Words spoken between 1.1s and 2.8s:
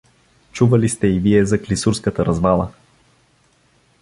вие за клисурската развала.